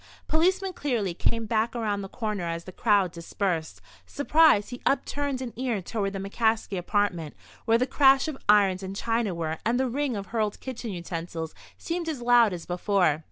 Policeman 0.27 0.73
Cleary 0.73 1.13
came 1.13 1.45
back 1.45 1.75
around 1.75 2.01
the 2.01 2.09
corner 2.09 2.45
as 2.45 2.63
the 2.63 2.71
crowd 2.71 3.11
dispersed. 3.11 3.81
Surprised, 4.03 4.71
he 4.71 4.81
upturned 4.83 5.43
an 5.43 5.53
ear 5.55 5.79
toward 5.79 6.13
the 6.13 6.17
McCaskey 6.19 6.75
apartment, 6.75 7.35
where 7.65 7.77
the 7.77 7.85
crash 7.85 8.27
of 8.27 8.35
irons 8.49 8.81
and 8.81 8.95
chinaware 8.95 9.59
and 9.63 9.79
the 9.79 9.87
ring 9.87 10.15
of 10.15 10.25
hurled 10.33 10.59
kitchen 10.59 10.89
utensils 10.89 11.53
seemed 11.77 12.09
as 12.09 12.19
loud 12.19 12.51
as 12.51 12.65
before. 12.65 13.19